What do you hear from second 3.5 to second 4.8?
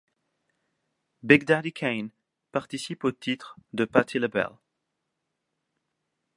de Patti Labelle.